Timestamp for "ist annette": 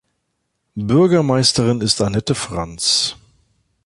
1.81-2.33